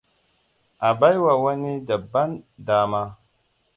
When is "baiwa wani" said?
0.99-1.71